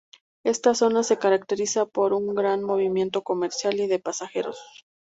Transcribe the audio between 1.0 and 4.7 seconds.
se caracteriza por un gran movimiento comercial y de pasajeros.